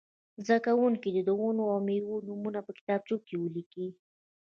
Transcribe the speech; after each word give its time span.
زده 0.45 0.57
کوونکي 0.65 1.07
دې 1.15 1.21
د 1.25 1.29
ونو 1.39 1.63
او 1.73 1.79
مېوو 1.87 2.25
نومونه 2.27 2.59
په 2.65 2.71
کتابچه 2.77 3.15
کې 3.27 3.35
ولیکي. 3.37 3.87